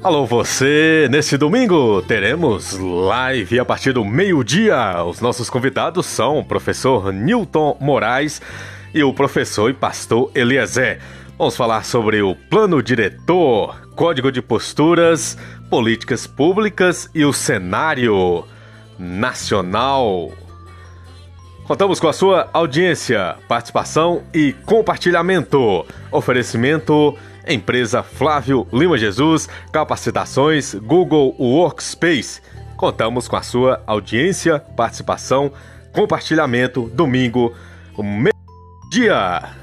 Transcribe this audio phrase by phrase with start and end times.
[0.00, 1.08] Alô você!
[1.10, 5.02] Nesse domingo teremos live a partir do meio-dia.
[5.02, 8.40] Os nossos convidados são o professor Newton Moraes
[8.94, 11.00] e o professor e pastor Eliezer.
[11.36, 15.36] Vamos falar sobre o plano diretor, código de posturas,
[15.68, 18.44] políticas públicas e o cenário
[18.96, 20.30] nacional.
[21.66, 25.84] Contamos com a sua audiência, participação e compartilhamento.
[26.12, 32.42] Oferecimento Empresa Flávio Lima Jesus, capacitações Google Workspace.
[32.76, 35.50] Contamos com a sua audiência, participação,
[35.92, 37.54] compartilhamento, domingo,
[37.98, 39.56] meio-dia.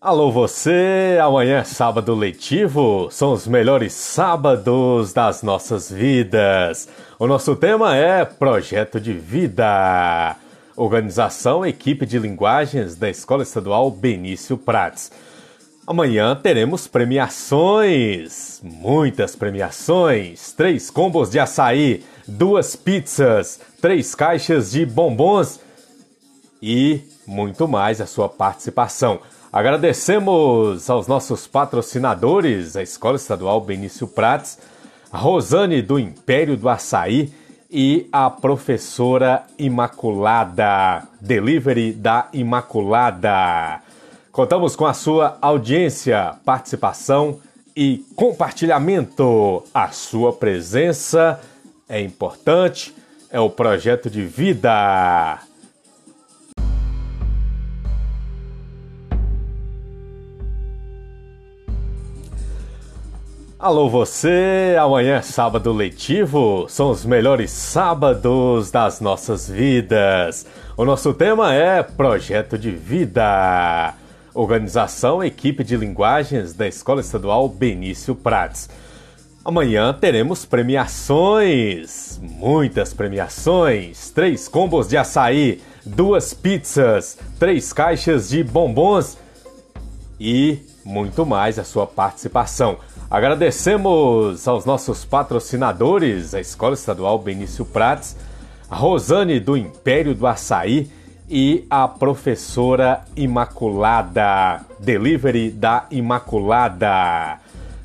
[0.00, 6.88] Alô você, amanhã é sábado letivo, são os melhores sábados das nossas vidas.
[7.18, 10.36] O nosso tema é Projeto de Vida.
[10.76, 15.10] Organização Equipe de Linguagens da Escola Estadual Benício Prats.
[15.86, 25.60] Amanhã teremos premiações, muitas premiações, três combos de açaí, duas pizzas, três caixas de bombons
[26.62, 29.20] e muito mais a sua participação.
[29.52, 34.58] Agradecemos aos nossos patrocinadores, a Escola Estadual Benício Prats,
[35.12, 37.30] a Rosane do Império do Açaí
[37.72, 43.80] e a professora Imaculada, Delivery da Imaculada.
[44.30, 47.40] Contamos com a sua audiência, participação
[47.74, 49.64] e compartilhamento.
[49.72, 51.40] A sua presença
[51.88, 52.94] é importante,
[53.30, 55.38] é o projeto de vida.
[63.62, 70.44] Alô você, amanhã é sábado letivo, são os melhores sábados das nossas vidas.
[70.76, 73.94] O nosso tema é Projeto de Vida.
[74.34, 78.68] Organização Equipe de Linguagens da Escola Estadual Benício Prats.
[79.44, 89.16] Amanhã teremos premiações, muitas premiações, três combos de açaí, duas pizzas, três caixas de bombons
[90.18, 92.78] e muito mais a sua participação.
[93.10, 98.16] Agradecemos aos nossos patrocinadores, a Escola Estadual Benício Prats,
[98.70, 100.90] a Rosane do Império do Açaí
[101.28, 107.38] e a professora Imaculada, Delivery da Imaculada.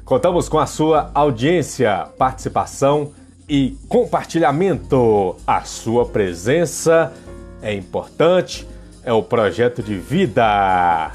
[0.06, 3.12] Contamos com a sua audiência, participação
[3.50, 5.36] e compartilhamento.
[5.46, 7.14] A sua presença
[7.62, 8.68] é importante,
[9.04, 11.12] é o projeto de vida.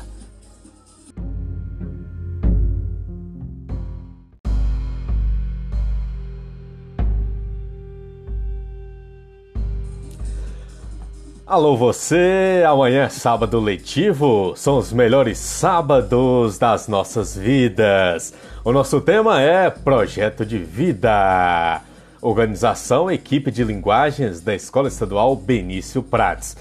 [11.53, 18.33] Alô você, amanhã é sábado letivo, são os melhores sábados das nossas vidas.
[18.65, 21.83] O nosso tema é Projeto de Vida.
[22.23, 26.57] Organização Equipe de Linguagens da Escola Estadual Benício Prats.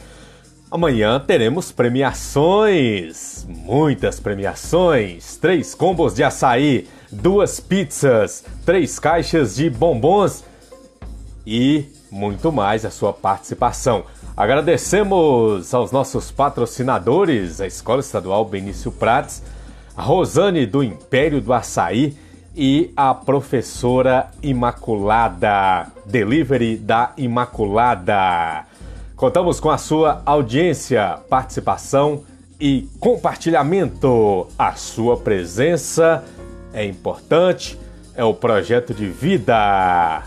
[0.69, 10.43] Amanhã teremos premiações, muitas premiações, três combos de açaí, duas pizzas, três caixas de bombons
[11.47, 14.03] e muito mais a sua participação.
[14.35, 19.43] Agradecemos aos nossos patrocinadores, a Escola Estadual Benício Prats,
[19.95, 22.17] a Rosane do Império do Açaí
[22.55, 28.65] e a professora Imaculada, Delivery da Imaculada.
[29.17, 32.23] Contamos com a sua audiência, participação
[32.59, 34.47] e compartilhamento.
[34.57, 36.23] A sua presença
[36.73, 37.77] é importante,
[38.15, 40.23] é o projeto de vida.